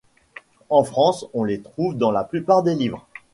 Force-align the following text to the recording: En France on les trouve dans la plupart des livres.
En 0.69 0.83
France 0.83 1.27
on 1.35 1.43
les 1.43 1.61
trouve 1.61 1.95
dans 1.95 2.09
la 2.09 2.23
plupart 2.23 2.63
des 2.63 2.73
livres. 2.73 3.07